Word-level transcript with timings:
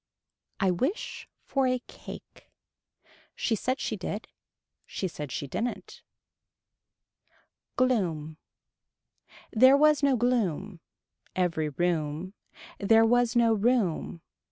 I 0.59 0.71
wish 0.71 1.27
for 1.45 1.67
a 1.67 1.77
cake. 1.85 2.49
She 3.35 3.53
said 3.55 3.79
she 3.79 3.95
did. 3.95 4.27
She 4.87 5.07
said 5.07 5.31
she 5.31 5.45
didn't. 5.45 6.01
Gloom. 7.75 8.37
There 9.51 9.77
was 9.77 10.01
no 10.01 10.15
gloom. 10.17 10.79
Every 11.35 11.69
room. 11.69 12.33
There 12.79 13.05
was 13.05 13.35
no 13.35 13.53
room. 13.53 14.21